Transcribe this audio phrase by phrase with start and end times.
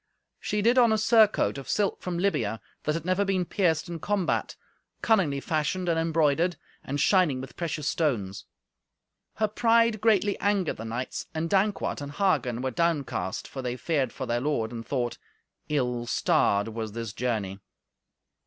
[0.39, 3.99] She did on a surcoat of silk from Libya, that had never been pierced in
[3.99, 4.55] combat,
[5.03, 8.45] cunningly fashioned and embroidered, and shining with precious stones.
[9.35, 14.11] Her pride greatly angered the knights, and Dankwart and Hagen were downcast, for they feared
[14.11, 15.19] for their lord, and thought,
[15.69, 17.59] "Ill starred was this journey."